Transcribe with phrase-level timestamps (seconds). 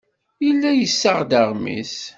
[0.45, 1.95] Yella yessaɣ-d aɣmis.